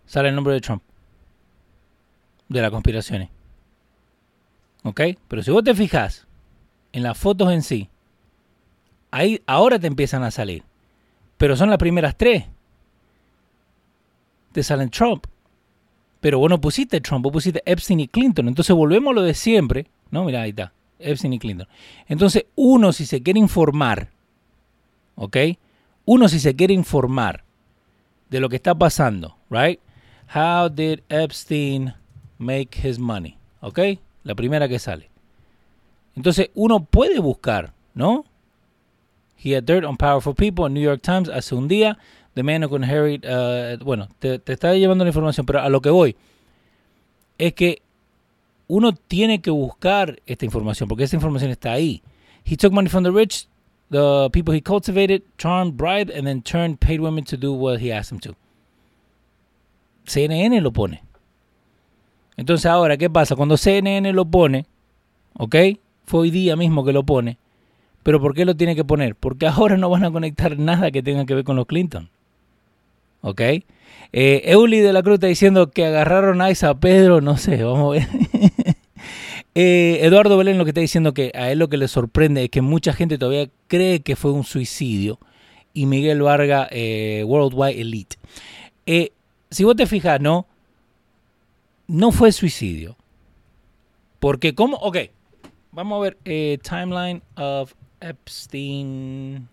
Sale 0.06 0.28
el 0.28 0.34
nombre 0.34 0.54
de 0.54 0.60
Trump, 0.60 0.82
de 2.48 2.60
las 2.60 2.70
conspiraciones, 2.70 3.30
¿ok? 4.82 5.00
Pero 5.28 5.42
si 5.42 5.50
vos 5.50 5.64
te 5.64 5.74
fijas 5.74 6.26
en 6.92 7.02
las 7.02 7.16
fotos 7.16 7.52
en 7.52 7.62
sí, 7.62 7.88
ahí 9.10 9.42
ahora 9.46 9.78
te 9.78 9.86
empiezan 9.86 10.22
a 10.22 10.30
salir. 10.30 10.64
Pero 11.36 11.56
son 11.56 11.70
las 11.70 11.78
primeras 11.78 12.16
tres. 12.16 12.44
Te 14.52 14.62
salen 14.62 14.90
Trump. 14.90 15.26
Pero 16.20 16.38
vos 16.38 16.50
no 16.50 16.60
pusiste 16.60 17.00
Trump, 17.00 17.24
vos 17.24 17.32
pusiste 17.32 17.62
Epstein 17.64 18.00
y 18.00 18.08
Clinton. 18.08 18.48
Entonces 18.48 18.76
volvemos 18.76 19.12
a 19.12 19.14
lo 19.14 19.22
de 19.22 19.34
siempre. 19.34 19.86
No, 20.10 20.24
mira, 20.24 20.42
ahí 20.42 20.50
está. 20.50 20.72
Epstein 20.98 21.32
y 21.32 21.38
Clinton. 21.38 21.66
Entonces, 22.06 22.46
uno 22.56 22.92
si 22.92 23.06
se 23.06 23.22
quiere 23.22 23.40
informar, 23.40 24.10
¿ok? 25.14 25.36
Uno 26.04 26.28
si 26.28 26.38
se 26.38 26.54
quiere 26.54 26.74
informar 26.74 27.44
de 28.28 28.40
lo 28.40 28.48
que 28.48 28.56
está 28.56 28.74
pasando, 28.74 29.36
right? 29.48 29.80
How 30.34 30.68
did 30.68 31.00
Epstein 31.08 31.94
make 32.38 32.86
his 32.86 32.98
money? 32.98 33.36
¿Ok? 33.60 33.78
La 34.22 34.34
primera 34.34 34.68
que 34.68 34.78
sale. 34.78 35.10
Entonces, 36.16 36.50
uno 36.54 36.84
puede 36.84 37.18
buscar, 37.18 37.72
¿no? 37.94 38.24
He 39.42 39.56
had 39.56 39.64
dirt 39.64 39.84
on 39.84 39.96
powerful 39.96 40.34
people 40.34 40.68
New 40.68 40.82
York 40.82 41.00
Times 41.02 41.28
hace 41.30 41.54
un 41.54 41.66
día. 41.66 41.98
The 42.40 42.42
man 42.42 42.62
who 42.62 42.74
inherit, 42.74 43.26
uh, 43.26 43.76
bueno, 43.84 44.08
te, 44.18 44.38
te 44.38 44.54
está 44.54 44.72
llevando 44.72 45.04
la 45.04 45.10
información, 45.10 45.44
pero 45.44 45.60
a 45.60 45.68
lo 45.68 45.82
que 45.82 45.90
voy 45.90 46.16
es 47.36 47.52
que 47.52 47.82
uno 48.66 48.94
tiene 48.94 49.42
que 49.42 49.50
buscar 49.50 50.22
esta 50.24 50.46
información 50.46 50.88
porque 50.88 51.04
esta 51.04 51.16
información 51.16 51.50
está 51.50 51.72
ahí. 51.72 52.02
He 52.46 52.56
took 52.56 52.72
money 52.72 52.88
from 52.88 53.04
the 53.04 53.10
rich, 53.10 53.46
the 53.90 54.30
people 54.32 54.54
he 54.54 54.62
cultivated, 54.62 55.20
charmed, 55.36 55.76
bribed, 55.76 56.10
and 56.10 56.26
then 56.26 56.40
turned 56.40 56.80
paid 56.80 57.02
women 57.02 57.24
to 57.24 57.36
do 57.36 57.52
what 57.52 57.80
he 57.80 57.92
asked 57.92 58.08
them 58.08 58.20
to. 58.20 58.34
CNN 60.06 60.62
lo 60.62 60.72
pone. 60.72 61.02
Entonces 62.38 62.64
ahora, 62.64 62.96
¿qué 62.96 63.10
pasa? 63.10 63.36
Cuando 63.36 63.58
CNN 63.58 64.14
lo 64.14 64.24
pone, 64.24 64.64
¿ok? 65.34 65.56
Fue 66.06 66.20
hoy 66.20 66.30
día 66.30 66.56
mismo 66.56 66.86
que 66.86 66.94
lo 66.94 67.02
pone. 67.02 67.36
Pero 68.02 68.18
¿por 68.18 68.34
qué 68.34 68.46
lo 68.46 68.56
tiene 68.56 68.74
que 68.74 68.84
poner? 68.84 69.14
Porque 69.14 69.46
ahora 69.46 69.76
no 69.76 69.90
van 69.90 70.04
a 70.04 70.10
conectar 70.10 70.58
nada 70.58 70.90
que 70.90 71.02
tenga 71.02 71.26
que 71.26 71.34
ver 71.34 71.44
con 71.44 71.56
los 71.56 71.66
Clinton. 71.66 72.08
¿Ok? 73.22 73.40
Eh, 74.12 74.42
Euli 74.46 74.80
de 74.80 74.92
la 74.92 75.02
Cruz 75.02 75.14
está 75.14 75.26
diciendo 75.28 75.70
que 75.70 75.86
agarraron 75.86 76.40
a 76.40 76.50
Isa 76.50 76.74
Pedro, 76.78 77.20
no 77.20 77.36
sé, 77.36 77.62
vamos 77.62 77.96
a 77.96 78.00
ver. 78.00 78.08
Eh, 79.56 80.06
Eduardo 80.06 80.38
Belén 80.38 80.58
lo 80.58 80.64
que 80.64 80.70
está 80.70 80.80
diciendo 80.80 81.12
que 81.12 81.32
a 81.34 81.50
él 81.50 81.58
lo 81.58 81.68
que 81.68 81.76
le 81.76 81.88
sorprende 81.88 82.44
es 82.44 82.50
que 82.50 82.62
mucha 82.62 82.92
gente 82.92 83.18
todavía 83.18 83.50
cree 83.66 84.00
que 84.00 84.14
fue 84.14 84.30
un 84.30 84.44
suicidio. 84.44 85.18
Y 85.74 85.86
Miguel 85.86 86.22
Varga, 86.22 86.68
eh, 86.70 87.24
Worldwide 87.26 87.80
Elite. 87.80 88.16
si 89.50 89.64
vos 89.64 89.74
te 89.74 89.86
fijas, 89.86 90.20
no, 90.20 90.46
no 91.88 92.12
fue 92.12 92.30
suicidio. 92.30 92.96
Porque, 94.20 94.54
¿cómo? 94.54 94.76
Ok, 94.76 94.98
vamos 95.72 95.98
a 95.98 96.02
ver 96.02 96.58
timeline 96.62 97.20
of 97.36 97.74
Epstein 98.00 99.48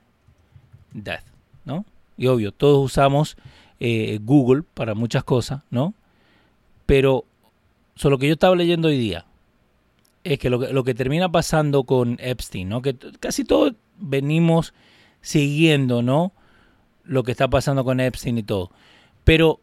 death, 0.93 1.25
¿no? 1.65 1.83
Y 2.17 2.27
obvio, 2.27 2.51
todos 2.51 2.83
usamos 2.83 3.37
eh, 3.79 4.19
Google 4.21 4.63
para 4.73 4.95
muchas 4.95 5.23
cosas, 5.23 5.63
¿no? 5.69 5.93
Pero 6.85 7.25
solo 7.95 8.17
que 8.17 8.27
yo 8.27 8.33
estaba 8.33 8.55
leyendo 8.55 8.87
hoy 8.87 8.97
día 8.97 9.25
es 10.23 10.39
que 10.39 10.49
lo, 10.49 10.59
que 10.59 10.73
lo 10.73 10.83
que 10.83 10.93
termina 10.93 11.31
pasando 11.31 11.83
con 11.83 12.17
Epstein, 12.19 12.69
¿no? 12.69 12.81
Que 12.81 12.95
casi 13.19 13.43
todos 13.43 13.73
venimos 13.97 14.73
siguiendo, 15.21 16.01
¿no? 16.01 16.33
Lo 17.03 17.23
que 17.23 17.31
está 17.31 17.49
pasando 17.49 17.83
con 17.83 17.99
Epstein 17.99 18.37
y 18.37 18.43
todo. 18.43 18.71
Pero, 19.23 19.61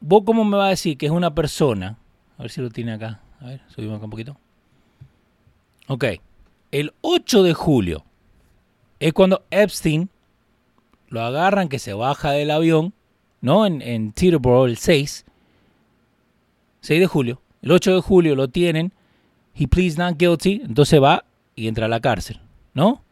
¿vos 0.00 0.22
cómo 0.24 0.44
me 0.44 0.56
vas 0.56 0.66
a 0.66 0.70
decir 0.70 0.98
que 0.98 1.06
es 1.06 1.12
una 1.12 1.34
persona? 1.34 1.98
A 2.38 2.42
ver 2.42 2.50
si 2.50 2.60
lo 2.60 2.70
tiene 2.70 2.92
acá. 2.92 3.20
A 3.40 3.46
ver, 3.46 3.60
subimos 3.68 3.96
acá 3.96 4.04
un 4.04 4.10
poquito. 4.10 4.36
Ok. 5.88 6.04
El 6.70 6.92
8 7.00 7.42
de 7.42 7.54
julio 7.54 8.04
es 9.00 9.12
cuando 9.12 9.44
Epstein 9.50 10.08
lo 11.10 11.22
agarran, 11.22 11.68
que 11.68 11.78
se 11.78 11.92
baja 11.92 12.30
del 12.32 12.50
avión 12.50 12.94
¿no? 13.40 13.66
En, 13.66 13.82
en 13.82 14.12
Teterboro 14.12 14.66
el 14.66 14.76
6, 14.76 15.24
6 16.80 17.00
de 17.00 17.06
julio. 17.06 17.40
El 17.62 17.72
8 17.72 17.94
de 17.96 18.00
julio 18.00 18.34
lo 18.34 18.48
tienen, 18.48 18.92
he 19.54 19.66
pleads 19.66 19.98
not 19.98 20.18
guilty, 20.18 20.62
entonces 20.64 21.02
va 21.02 21.24
y 21.54 21.68
entra 21.68 21.86
a 21.86 21.88
la 21.88 22.00
cárcel, 22.00 22.40
¿no? 22.74 23.02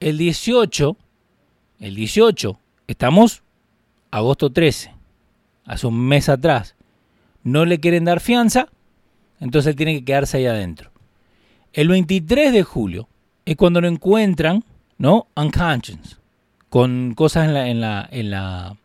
El 0.00 0.18
18, 0.18 0.96
el 1.80 1.94
18, 1.94 2.58
estamos 2.86 3.42
agosto 4.10 4.50
13, 4.50 4.92
hace 5.66 5.86
un 5.86 6.00
mes 6.00 6.28
atrás, 6.28 6.76
no 7.42 7.64
le 7.64 7.80
quieren 7.80 8.04
dar 8.04 8.20
fianza, 8.20 8.68
entonces 9.40 9.70
él 9.70 9.76
tiene 9.76 9.94
que 9.94 10.04
quedarse 10.04 10.38
ahí 10.38 10.46
adentro. 10.46 10.90
El 11.72 11.88
23 11.88 12.52
de 12.52 12.62
julio 12.62 13.08
es 13.44 13.56
cuando 13.56 13.80
lo 13.80 13.88
encuentran, 13.88 14.64
¿no? 14.96 15.26
Unconscious, 15.36 16.20
con 16.74 17.14
cosas 17.14 17.46
en 17.46 17.54
la, 17.54 17.68
en 17.68 17.80
la, 17.80 18.08
en 18.10 18.30
la 18.32 18.76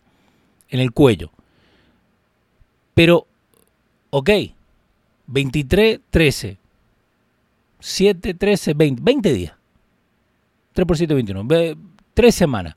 en 0.70 0.80
el 0.80 0.92
cuello. 0.92 1.32
Pero, 2.94 3.26
ok, 4.12 4.30
23, 5.26 6.00
13, 6.12 6.58
7, 7.80 8.34
13, 8.36 8.74
20, 8.76 9.02
20 9.04 9.34
días. 9.34 9.54
3 10.74 10.86
por 10.86 10.98
7, 10.98 11.16
21. 11.16 11.48
3 12.14 12.36
semanas. 12.36 12.76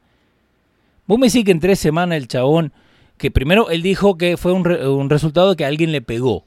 Vos 1.06 1.18
me 1.18 1.26
decís 1.26 1.44
que 1.44 1.50
en 1.50 1.60
3 1.60 1.78
semanas 1.78 2.16
el 2.16 2.26
chabón, 2.26 2.72
que 3.18 3.30
primero 3.30 3.68
él 3.68 3.82
dijo 3.82 4.16
que 4.16 4.38
fue 4.38 4.52
un, 4.52 4.66
un 4.66 5.10
resultado 5.10 5.50
de 5.50 5.56
que 5.56 5.66
alguien 5.66 5.92
le 5.92 6.00
pegó. 6.00 6.46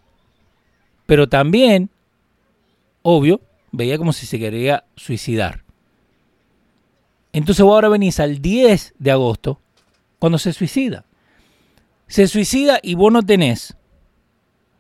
Pero 1.05 1.29
también, 1.29 1.91
obvio, 3.03 3.41
veía 3.71 3.99
como 3.99 4.11
si 4.11 4.25
se 4.25 4.39
quería 4.39 4.85
suicidar. 4.95 5.64
Entonces 7.37 7.63
vos 7.63 7.73
ahora 7.73 7.89
venís 7.89 8.19
al 8.19 8.41
10 8.41 8.95
de 8.97 9.11
agosto, 9.11 9.59
cuando 10.19 10.37
se 10.37 10.53
suicida 10.53 11.05
se 12.07 12.27
suicida 12.27 12.79
y 12.81 12.95
vos 12.95 13.11
no 13.11 13.23
tenés, 13.23 13.75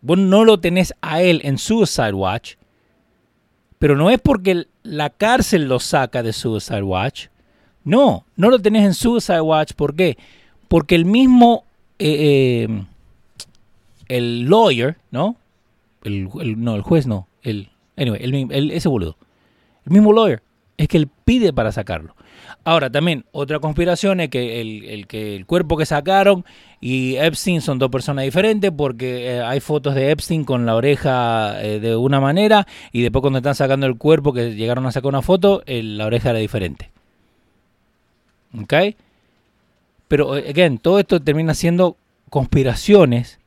vos 0.01 0.17
no 0.17 0.43
lo 0.45 0.59
tenés 0.59 0.93
a 1.01 1.21
él 1.21 1.41
en 1.43 1.57
Suicide 1.57 2.13
Watch, 2.13 2.55
pero 3.79 3.95
no 3.95 4.09
es 4.09 4.19
porque 4.19 4.67
la 4.83 5.09
cárcel 5.09 5.67
lo 5.67 5.79
saca 5.79 6.23
de 6.23 6.33
Suicide 6.33 6.83
Watch. 6.83 7.27
No, 7.83 8.25
no 8.35 8.49
lo 8.49 8.59
tenés 8.59 8.85
en 8.85 8.93
Suicide 8.93 9.41
Watch. 9.41 9.73
¿Por 9.73 9.95
qué? 9.95 10.17
Porque 10.67 10.95
el 10.95 11.05
mismo, 11.05 11.65
eh, 11.99 12.65
eh, 12.67 12.85
el 14.07 14.49
lawyer, 14.49 14.97
¿no? 15.11 15.35
El, 16.03 16.29
no, 16.63 16.75
el 16.75 16.81
juez 16.81 17.05
no. 17.05 17.27
El, 17.43 17.69
anyway, 17.97 18.47
el, 18.49 18.71
ese 18.71 18.87
boludo. 18.87 19.17
El 19.85 19.91
mismo 19.91 20.13
lawyer 20.13 20.41
es 20.77 20.87
que 20.87 20.97
él 20.97 21.09
pide 21.23 21.53
para 21.53 21.71
sacarlo. 21.71 22.15
Ahora 22.63 22.89
también, 22.89 23.25
otra 23.31 23.59
conspiración 23.59 24.19
es 24.19 24.29
que 24.29 24.59
el, 24.59 25.07
que 25.07 25.35
el 25.35 25.45
cuerpo 25.45 25.77
que 25.77 25.85
sacaron 25.85 26.45
y 26.81 27.15
Epstein 27.15 27.61
son 27.61 27.77
dos 27.77 27.91
personas 27.91 28.25
diferentes 28.25 28.71
porque 28.75 29.35
eh, 29.35 29.41
hay 29.41 29.59
fotos 29.59 29.93
de 29.93 30.11
Epstein 30.11 30.43
con 30.43 30.65
la 30.65 30.75
oreja 30.75 31.63
eh, 31.63 31.79
de 31.79 31.95
una 31.95 32.19
manera 32.19 32.65
y 32.91 33.03
después 33.03 33.21
cuando 33.21 33.37
están 33.37 33.55
sacando 33.55 33.85
el 33.85 33.97
cuerpo 33.97 34.33
que 34.33 34.55
llegaron 34.55 34.85
a 34.87 34.91
sacar 34.91 35.09
una 35.09 35.21
foto, 35.21 35.63
la 35.67 36.05
oreja 36.07 36.31
era 36.31 36.39
diferente. 36.39 36.89
¿Ok? 38.59 38.73
Pero, 40.07 40.33
again, 40.33 40.77
todo 40.79 40.99
esto 40.99 41.19
termina 41.19 41.53
siendo 41.53 41.97
conspiraciones 42.29 43.39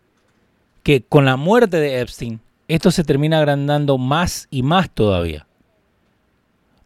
que 0.82 1.02
con 1.02 1.24
la 1.24 1.36
muerte 1.36 1.78
de 1.78 2.00
Epstein, 2.00 2.40
esto 2.68 2.90
se 2.90 3.04
termina 3.04 3.38
agrandando 3.38 3.98
más 3.98 4.46
y 4.50 4.62
más 4.62 4.90
todavía. 4.90 5.47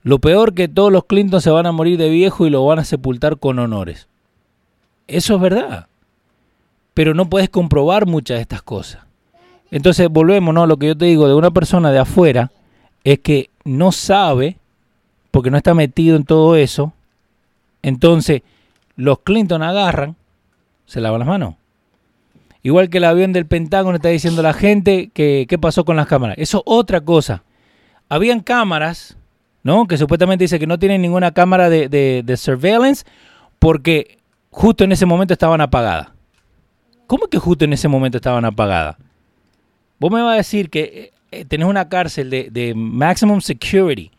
Lo 0.02 0.18
peor 0.18 0.54
que 0.54 0.68
todos 0.68 0.90
los 0.90 1.04
Clinton 1.04 1.40
se 1.40 1.50
van 1.50 1.66
a 1.66 1.73
morir 1.73 1.97
de 1.99 2.09
viejo 2.09 2.47
y 2.47 2.50
lo 2.50 2.64
van 2.66 2.80
a 2.80 2.85
sepultar 2.85 3.38
con 3.38 3.59
honores. 3.59 4.09
Eso 5.06 5.37
es 5.37 5.40
verdad. 5.40 5.87
Pero 6.94 7.14
no 7.14 7.28
puedes 7.30 7.49
comprobar 7.49 8.06
muchas 8.06 8.38
de 8.38 8.42
estas 8.42 8.62
cosas. 8.62 9.02
Entonces 9.71 10.09
volvemos, 10.11 10.52
¿no? 10.52 10.66
Lo 10.66 10.76
que 10.76 10.88
yo 10.88 10.97
te 10.97 11.06
digo 11.06 11.28
de 11.28 11.35
una 11.35 11.50
persona 11.50 11.92
de 11.92 12.00
afuera 12.00 12.50
es 13.04 13.21
que 13.21 13.49
no 13.64 13.92
sabe, 13.92 14.56
porque 15.30 15.50
no 15.50 15.56
está 15.56 15.73
metido 15.73 16.16
en 16.16 16.25
todo 16.25 16.56
eso. 16.56 16.92
Entonces, 17.82 18.42
los 18.97 19.21
Clinton 19.21 19.62
agarran, 19.62 20.16
se 20.87 21.00
lavan 21.00 21.21
las 21.21 21.28
manos. 21.28 21.54
Igual 22.62 22.90
que 22.90 22.99
el 22.99 23.04
avión 23.04 23.32
del 23.32 23.47
Pentágono 23.47 23.97
está 23.97 24.09
diciendo 24.09 24.42
la 24.42 24.52
gente 24.52 25.11
que 25.12 25.47
qué 25.49 25.59
pasó 25.59 25.85
con 25.85 25.97
las 25.97 26.06
cámaras. 26.06 26.37
Eso 26.38 26.59
es 26.59 26.64
otra 26.66 27.00
cosa. 27.00 27.42
Habían 28.09 28.40
cámaras 28.40 29.16
¿no? 29.62 29.87
Que 29.87 29.97
supuestamente 29.97 30.45
dice 30.45 30.59
que 30.59 30.66
no 30.66 30.78
tienen 30.78 31.02
ninguna 31.02 31.33
cámara 31.33 31.69
de, 31.69 31.88
de, 31.88 32.37
surveillance 32.37 33.04
porque 33.59 34.19
justo 34.50 34.85
en 34.85 34.92
ese 34.92 35.07
momento 35.07 35.33
estaban 35.33 35.61
apagadas. 35.61 36.09
¿Cómo 37.07 37.26
que 37.28 37.38
justo 37.38 37.64
en 37.64 37.73
ese 37.73 37.88
momento 37.88 38.19
estaban 38.19 38.45
apagadas? 38.45 38.97
Vos 39.99 40.11
me 40.11 40.23
vas 40.23 40.35
a 40.35 40.37
decir 40.37 40.71
que 40.71 40.81
eh, 40.83 41.12
eh, 41.31 41.45
tenés 41.45 41.69
una 41.69 41.88
cárcel 41.88 42.31
de, 42.31 42.49
de, 42.50 42.75
maximum 42.75 43.40
security 43.40 44.11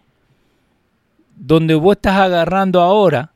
donde 1.35 1.75
vos 1.75 1.95
estás 1.95 2.17
agarrando 2.17 2.79
ahora 2.81 3.31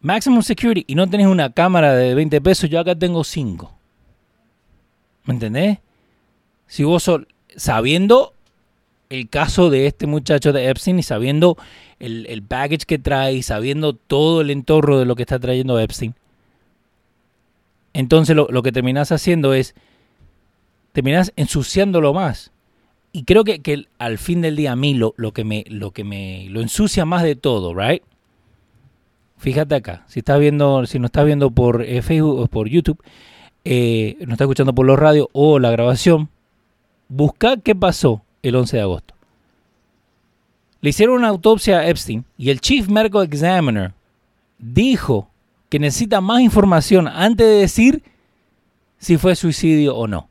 maximum 0.00 0.42
security 0.42 0.84
y 0.86 0.94
no 0.94 1.08
tenés 1.08 1.26
una 1.26 1.52
cámara 1.52 1.94
de 1.94 2.14
20 2.14 2.40
pesos, 2.40 2.70
yo 2.70 2.80
acá 2.80 2.94
tengo 2.94 3.22
5. 3.22 3.72
¿Me 5.24 5.34
entendés? 5.34 5.78
Si 6.66 6.84
vos 6.84 7.10
sabiendo 7.56 8.32
el 9.10 9.28
caso 9.28 9.70
de 9.70 9.86
este 9.86 10.06
muchacho 10.06 10.52
de 10.52 10.68
Epstein 10.68 10.98
y 10.98 11.02
sabiendo 11.02 11.56
el, 11.98 12.26
el 12.26 12.40
baggage 12.40 12.86
que 12.86 12.98
trae 12.98 13.34
y 13.34 13.42
sabiendo 13.42 13.94
todo 13.94 14.40
el 14.40 14.50
entorno 14.50 14.98
de 14.98 15.06
lo 15.06 15.16
que 15.16 15.22
está 15.22 15.38
trayendo 15.38 15.78
Epstein, 15.78 16.14
entonces 17.92 18.36
lo, 18.36 18.48
lo 18.50 18.62
que 18.62 18.72
terminas 18.72 19.10
haciendo 19.12 19.54
es, 19.54 19.74
terminas 20.92 21.32
ensuciándolo 21.36 22.12
más. 22.12 22.52
Y 23.10 23.24
creo 23.24 23.42
que, 23.42 23.60
que, 23.60 23.86
al 23.98 24.18
fin 24.18 24.42
del 24.42 24.56
día 24.56 24.72
a 24.72 24.76
mí 24.76 24.94
lo, 24.94 25.14
lo, 25.16 25.32
que 25.32 25.44
me, 25.44 25.64
lo 25.68 25.92
que 25.92 26.04
me 26.04 26.46
lo 26.50 26.60
ensucia 26.60 27.04
más 27.04 27.22
de 27.22 27.34
todo, 27.34 27.74
right? 27.74 28.02
Fíjate 29.38 29.74
acá, 29.76 30.04
si 30.08 30.18
estás 30.18 30.38
viendo, 30.38 30.84
si 30.86 30.98
no 30.98 31.06
estás 31.06 31.24
viendo 31.24 31.50
por 31.50 31.82
eh, 31.82 32.02
Facebook 32.02 32.38
o 32.38 32.46
por 32.48 32.68
YouTube, 32.68 33.02
eh, 33.64 34.16
no 34.20 34.32
estás 34.32 34.44
escuchando 34.44 34.74
por 34.74 34.84
los 34.84 34.98
radios 34.98 35.28
o 35.32 35.58
la 35.58 35.70
grabación, 35.70 36.28
busca 37.08 37.56
qué 37.56 37.74
pasó 37.74 38.22
el 38.42 38.56
11 38.56 38.76
de 38.76 38.82
agosto. 38.82 39.14
Le 40.80 40.90
hicieron 40.90 41.16
una 41.16 41.28
autopsia 41.28 41.78
a 41.78 41.88
Epstein 41.88 42.24
y 42.36 42.50
el 42.50 42.60
Chief 42.60 42.88
Medical 42.88 43.24
Examiner 43.24 43.92
dijo 44.58 45.28
que 45.68 45.78
necesita 45.78 46.20
más 46.20 46.40
información 46.40 47.08
antes 47.08 47.46
de 47.46 47.54
decir 47.54 48.02
si 48.98 49.16
fue 49.16 49.34
suicidio 49.36 49.96
o 49.96 50.06
no. 50.06 50.28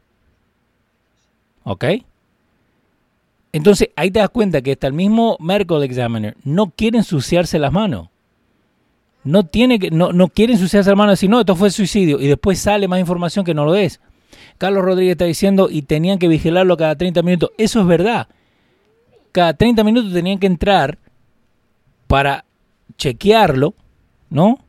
¿Ok? 1.64 1.86
Entonces 3.52 3.90
ahí 3.96 4.12
te 4.12 4.20
das 4.20 4.30
cuenta 4.30 4.62
que 4.62 4.74
hasta 4.74 4.88
el 4.88 4.94
mismo 4.94 5.38
Medical 5.40 5.84
Examiner 5.84 6.36
no 6.44 6.70
quiere 6.70 7.00
ensuciarse 7.00 7.60
las 7.60 7.72
manos. 7.72 8.10
No, 9.24 9.46
tiene 9.46 9.80
que, 9.80 9.92
no, 9.92 10.14
no 10.14 10.30
quiere 10.30 10.54
ensuciarse 10.54 10.90
las 10.90 10.98
manos 10.98 11.14
y 11.14 11.16
decir, 11.16 11.30
no, 11.30 11.40
esto 11.42 11.56
fue 11.56 11.70
suicidio. 11.70 12.22
Y 12.22 12.28
después 12.28 12.60
sale 12.60 12.88
más 12.88 13.00
información 13.00 13.44
que 13.44 13.54
no 13.54 13.66
lo 13.66 13.76
es. 13.76 14.00
Carlos 14.58 14.84
Rodríguez 14.84 15.14
está 15.14 15.26
diciendo 15.26 15.68
y 15.70 15.84
tenían 15.84 16.20
que 16.20 16.28
vigilarlo 16.28 16.78
cada 16.78 16.96
30 16.96 17.22
minutos. 17.22 17.52
Eso 17.58 17.82
es 17.82 17.88
verdad. 17.88 18.28
Cada 19.32 19.54
30 19.54 19.84
minutos 19.84 20.14
tenían 20.14 20.40
que 20.40 20.48
entrar 20.48 20.98
para 22.08 22.46
chequearlo, 22.98 23.76
¿no? 24.30 24.60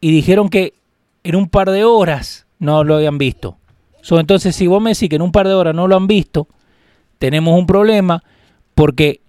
Y 0.00 0.10
dijeron 0.10 0.48
que 0.48 0.74
en 1.24 1.36
un 1.36 1.48
par 1.48 1.70
de 1.70 1.84
horas 1.84 2.46
no 2.58 2.84
lo 2.84 2.96
habían 2.96 3.18
visto. 3.18 3.56
entonces, 4.10 4.54
si 4.56 4.66
vos 4.66 4.82
me 4.82 4.90
decís 4.90 5.08
que 5.08 5.16
en 5.16 5.22
un 5.22 5.32
par 5.32 5.46
de 5.46 5.54
horas 5.54 5.74
no 5.74 5.88
lo 5.88 5.96
han 5.96 6.06
visto, 6.06 6.48
tenemos 7.18 7.58
un 7.58 7.66
problema 7.66 8.22
porque 8.74 9.20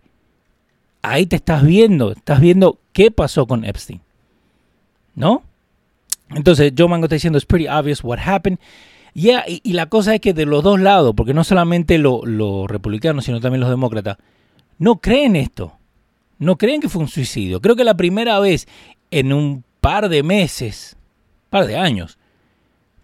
ahí 1.02 1.26
te 1.26 1.36
estás 1.36 1.64
viendo, 1.64 2.12
estás 2.12 2.40
viendo 2.40 2.80
qué 2.94 3.12
pasó 3.12 3.46
con 3.46 3.66
Epstein. 3.66 4.02
¿No? 5.16 5.44
Entonces, 6.30 6.74
Joe 6.78 6.88
Mango 6.88 7.06
está 7.06 7.16
diciendo, 7.16 7.38
it's 7.38 7.46
pretty 7.46 7.68
obvious 7.68 8.04
what 8.04 8.20
happened. 8.20 8.60
Y, 9.14 9.74
la 9.74 9.88
cosa 9.88 10.16
es 10.16 10.22
que 10.22 10.34
de 10.34 10.46
los 10.46 10.64
dos 10.64 10.80
lados, 10.80 11.14
porque 11.16 11.34
no 11.34 11.44
solamente 11.44 11.98
los 11.98 12.26
lo 12.26 12.68
republicanos, 12.68 13.26
sino 13.26 13.42
también 13.42 13.62
los 13.62 13.70
demócratas, 13.70 14.18
no 14.78 14.98
creen 14.98 15.36
esto. 15.36 15.74
No 16.40 16.58
creen 16.58 16.82
que 16.82 16.90
fue 16.90 17.02
un 17.02 17.08
suicidio. 17.08 17.62
Creo 17.62 17.76
que 17.76 17.84
la 17.84 17.98
primera 17.98 18.40
vez 18.40 18.68
en 19.12 19.34
un 19.34 19.64
par 19.80 20.10
de 20.10 20.24
meses, 20.24 20.96
par 21.50 21.68
de 21.68 21.78
años, 21.78 22.18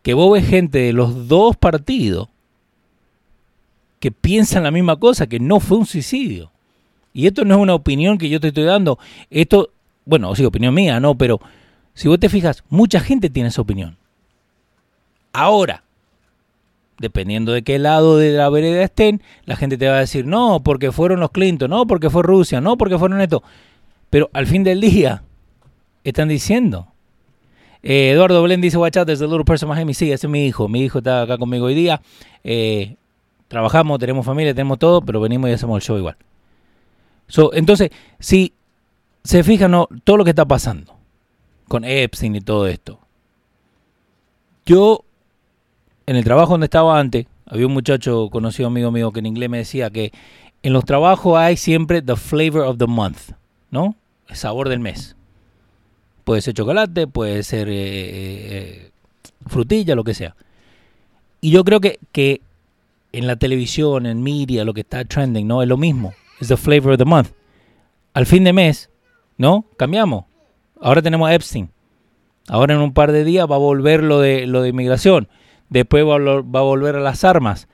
que 0.01 0.13
vos 0.13 0.31
ves 0.31 0.47
gente 0.47 0.79
de 0.79 0.93
los 0.93 1.27
dos 1.27 1.55
partidos 1.57 2.29
que 3.99 4.11
piensan 4.11 4.63
la 4.63 4.71
misma 4.71 4.95
cosa, 4.97 5.27
que 5.27 5.39
no 5.39 5.59
fue 5.59 5.77
un 5.77 5.85
suicidio. 5.85 6.51
Y 7.13 7.27
esto 7.27 7.45
no 7.45 7.55
es 7.55 7.61
una 7.61 7.73
opinión 7.73 8.17
que 8.17 8.29
yo 8.29 8.39
te 8.39 8.49
estoy 8.49 8.63
dando. 8.63 8.99
Esto, 9.29 9.71
bueno, 10.05 10.33
sí, 10.35 10.45
opinión 10.45 10.73
mía, 10.73 10.99
no, 10.99 11.17
pero 11.17 11.41
si 11.93 12.07
vos 12.07 12.19
te 12.19 12.29
fijas, 12.29 12.63
mucha 12.69 12.99
gente 12.99 13.29
tiene 13.29 13.49
esa 13.49 13.61
opinión. 13.61 13.97
Ahora, 15.33 15.83
dependiendo 16.99 17.51
de 17.51 17.63
qué 17.63 17.79
lado 17.79 18.17
de 18.17 18.31
la 18.31 18.49
vereda 18.49 18.83
estén, 18.83 19.21
la 19.45 19.55
gente 19.55 19.77
te 19.77 19.87
va 19.87 19.97
a 19.97 19.99
decir, 19.99 20.25
no, 20.25 20.61
porque 20.63 20.91
fueron 20.91 21.19
los 21.19 21.31
Clinton, 21.31 21.69
no, 21.69 21.85
porque 21.85 22.09
fue 22.09 22.23
Rusia, 22.23 22.61
no, 22.61 22.77
porque 22.77 22.97
fueron 22.97 23.21
esto. 23.21 23.43
Pero 24.09 24.29
al 24.33 24.47
fin 24.47 24.63
del 24.63 24.81
día, 24.81 25.23
están 26.09 26.29
diciendo. 26.29 26.87
Eh, 27.83 28.11
Eduardo 28.11 28.41
Belén 28.41 28.61
dice, 28.61 28.77
watch 28.77 28.97
out, 28.97 29.05
there's 29.05 29.21
a 29.21 29.27
little 29.27 29.43
person 29.43 29.69
Miami. 29.69 29.93
Sí, 29.93 30.11
ese 30.11 30.27
es 30.27 30.31
mi 30.31 30.45
hijo. 30.45 30.67
Mi 30.67 30.81
hijo 30.81 30.99
está 30.99 31.23
acá 31.23 31.37
conmigo 31.37 31.65
hoy 31.65 31.75
día. 31.75 32.01
Eh, 32.43 32.95
trabajamos, 33.47 33.99
tenemos 33.99 34.25
familia, 34.25 34.53
tenemos 34.53 34.79
todo, 34.79 35.01
pero 35.01 35.19
venimos 35.19 35.49
y 35.49 35.53
hacemos 35.53 35.77
el 35.77 35.85
show 35.85 35.97
igual. 35.97 36.17
So, 37.27 37.53
entonces, 37.53 37.91
si 38.19 38.53
se 39.23 39.43
fijan 39.43 39.71
¿no? 39.71 39.89
todo 40.03 40.17
lo 40.17 40.23
que 40.23 40.29
está 40.29 40.45
pasando 40.45 40.95
con 41.67 41.83
Epstein 41.83 42.37
y 42.37 42.41
todo 42.41 42.67
esto, 42.67 42.99
yo 44.65 45.03
en 46.07 46.15
el 46.15 46.23
trabajo 46.23 46.53
donde 46.53 46.65
estaba 46.65 46.99
antes, 46.99 47.27
había 47.45 47.67
un 47.67 47.73
muchacho 47.73 48.29
conocido 48.29 48.67
amigo 48.67 48.91
mío 48.91 49.11
que 49.11 49.19
en 49.19 49.25
inglés 49.25 49.49
me 49.49 49.57
decía 49.59 49.89
que 49.89 50.11
en 50.63 50.73
los 50.73 50.85
trabajos 50.85 51.37
hay 51.37 51.57
siempre 51.57 52.01
the 52.01 52.15
flavor 52.15 52.61
of 52.61 52.77
the 52.77 52.87
month, 52.87 53.31
¿no? 53.69 53.95
El 54.27 54.35
sabor 54.37 54.69
del 54.69 54.79
mes. 54.79 55.15
Puede 56.23 56.41
ser 56.41 56.53
chocolate, 56.53 57.07
puede 57.07 57.43
ser 57.43 57.67
eh, 57.69 57.75
eh, 57.75 58.91
frutilla, 59.45 59.95
lo 59.95 60.03
que 60.03 60.13
sea. 60.13 60.35
Y 61.41 61.51
yo 61.51 61.63
creo 61.63 61.79
que, 61.79 61.99
que 62.11 62.41
en 63.11 63.27
la 63.27 63.35
televisión, 63.35 64.05
en 64.05 64.23
media, 64.23 64.65
lo 64.65 64.73
que 64.73 64.81
está 64.81 65.05
trending, 65.05 65.47
¿no? 65.47 65.61
Es 65.61 65.67
lo 65.67 65.77
mismo. 65.77 66.13
Es 66.39 66.47
the 66.47 66.57
flavor 66.57 66.93
of 66.93 66.97
the 66.97 67.05
month. 67.05 67.29
Al 68.13 68.25
fin 68.25 68.43
de 68.43 68.53
mes, 68.53 68.89
¿no? 69.37 69.65
Cambiamos. 69.77 70.25
Ahora 70.81 71.01
tenemos 71.01 71.29
Epstein. 71.31 71.69
Ahora 72.47 72.75
en 72.75 72.79
un 72.79 72.93
par 72.93 73.11
de 73.11 73.23
días 73.23 73.49
va 73.49 73.55
a 73.55 73.59
volver 73.59 74.03
lo 74.03 74.19
de, 74.19 74.47
lo 74.47 74.61
de 74.61 74.69
inmigración. 74.69 75.27
Después 75.69 76.05
va 76.05 76.15
a, 76.15 76.63
volver 76.63 76.95
a 76.95 76.99
las 76.99 77.23
armas. 77.23 77.67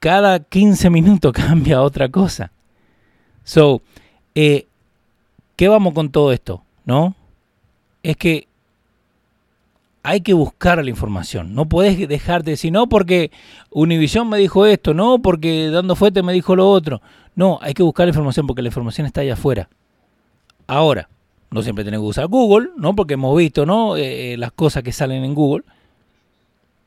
Cada 0.00 0.40
15 0.40 0.90
minutos 0.90 1.32
cambia 1.34 1.82
otra 1.82 2.08
cosa. 2.08 2.52
So, 3.44 3.82
eh, 4.34 4.66
¿qué 5.56 5.68
vamos 5.68 5.94
con 5.94 6.10
todo 6.10 6.32
esto? 6.32 6.62
¿No? 6.84 7.14
Es 8.02 8.16
que 8.16 8.48
hay 10.02 10.20
que 10.20 10.32
buscar 10.32 10.82
la 10.82 10.90
información. 10.90 11.54
No 11.54 11.68
puedes 11.68 12.08
dejarte 12.08 12.46
de 12.46 12.52
decir, 12.52 12.72
no 12.72 12.88
porque 12.88 13.30
Univision 13.70 14.28
me 14.28 14.38
dijo 14.38 14.64
esto, 14.64 14.94
no 14.94 15.20
porque 15.20 15.68
Dando 15.70 15.96
Fuerte 15.96 16.22
me 16.22 16.32
dijo 16.32 16.56
lo 16.56 16.70
otro. 16.70 17.02
No, 17.34 17.58
hay 17.60 17.74
que 17.74 17.82
buscar 17.82 18.06
la 18.06 18.10
información 18.10 18.46
porque 18.46 18.62
la 18.62 18.68
información 18.68 19.06
está 19.06 19.20
allá 19.20 19.34
afuera. 19.34 19.68
Ahora, 20.66 21.08
no 21.50 21.62
siempre 21.62 21.84
tenés 21.84 22.00
que 22.00 22.06
usar 22.06 22.26
Google, 22.26 22.70
¿no? 22.76 22.94
Porque 22.94 23.14
hemos 23.14 23.36
visto, 23.36 23.64
¿no? 23.64 23.96
Eh, 23.96 24.32
eh, 24.32 24.36
las 24.36 24.52
cosas 24.52 24.82
que 24.82 24.92
salen 24.92 25.24
en 25.24 25.34
Google. 25.34 25.64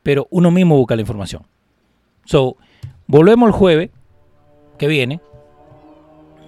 Pero 0.02 0.26
uno 0.30 0.50
mismo 0.50 0.76
busca 0.76 0.94
la 0.96 1.02
información. 1.02 1.42
So, 2.24 2.56
volvemos 3.06 3.48
el 3.48 3.52
jueves 3.52 3.90
que 4.78 4.86
viene. 4.86 5.20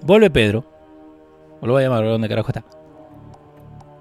Vuelve 0.03 0.31
Pedro. 0.31 0.65
Lo 1.63 1.73
voy 1.73 1.83
a 1.83 1.87
llamar, 1.87 2.05
¿dónde 2.05 2.29
carajo 2.29 2.49
está? 2.49 2.65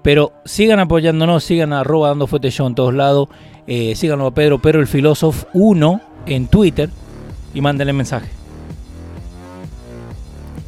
Pero 0.02 0.32
sigan 0.44 0.80
apoyándonos, 0.80 1.44
sigan 1.44 1.72
arroba 1.72 2.08
dando 2.08 2.26
fuerte 2.26 2.50
show 2.50 2.66
en 2.66 2.74
todos 2.74 2.92
lados. 2.92 3.28
Eh, 3.66 3.94
síganlo 3.96 4.26
a 4.26 4.34
Pedro, 4.34 4.60
Pedro 4.60 4.80
el 4.80 4.86
Filósofo 4.86 5.46
1 5.54 6.00
en 6.26 6.46
Twitter 6.48 6.90
y 7.54 7.60
mándenle 7.62 7.94
mensaje. 7.94 8.28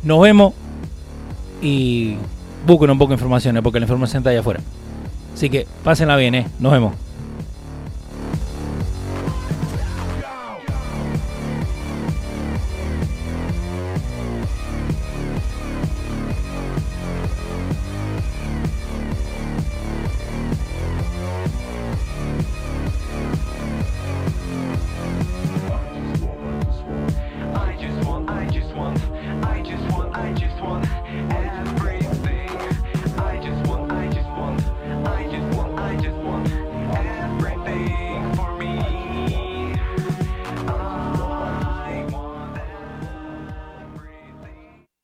Nos 0.02 0.22
vemos 0.22 0.54
y 1.60 2.16
busquen 2.66 2.90
un 2.90 2.98
poco 2.98 3.10
de 3.10 3.14
información, 3.14 3.58
porque 3.62 3.80
la 3.80 3.84
información 3.84 4.20
está 4.20 4.30
allá 4.30 4.40
afuera. 4.40 4.60
Así 5.34 5.50
que 5.50 5.66
pásenla 5.84 6.16
bien, 6.16 6.34
¿eh? 6.34 6.46
Nos 6.58 6.72
vemos. 6.72 7.05